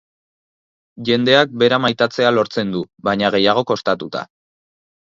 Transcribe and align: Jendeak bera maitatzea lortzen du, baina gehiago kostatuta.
Jendeak 1.09 1.53
bera 1.65 1.79
maitatzea 1.85 2.35
lortzen 2.35 2.75
du, 2.79 2.83
baina 3.11 3.35
gehiago 3.39 3.69
kostatuta. 3.75 4.27